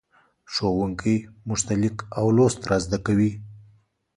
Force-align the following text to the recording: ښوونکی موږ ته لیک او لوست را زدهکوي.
ښوونکی 0.53 1.15
موږ 1.47 1.59
ته 1.67 1.73
لیک 1.81 1.97
او 2.19 2.25
لوست 2.35 2.61
را 2.69 2.77
زدهکوي. 2.85 3.31